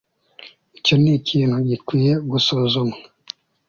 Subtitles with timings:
[0.77, 2.97] Icyo nikintu gikwiye gusuzumwa